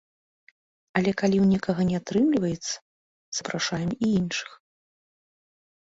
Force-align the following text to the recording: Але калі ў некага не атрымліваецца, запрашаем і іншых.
Але 0.99 1.11
калі 1.21 1.37
ў 1.41 1.45
некага 1.57 1.81
не 1.91 1.95
атрымліваецца, 2.01 2.73
запрашаем 3.41 3.89
і 3.95 4.07
іншых. 4.19 4.51